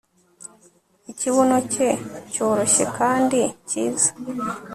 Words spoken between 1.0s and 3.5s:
ikibuno cye cyoroshye kandi